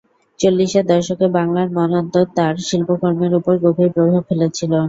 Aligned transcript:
চল্লিশের 0.39 0.85
দশকে 0.91 1.25
বাংলার 1.37 1.67
মন্বন্তর 1.77 2.25
তার 2.37 2.53
শিল্পকর্মের 2.67 3.33
উপর 3.39 3.53
গভীর 3.65 3.89
প্রভাব 3.95 4.21
ফেলেছিল। 4.29 4.71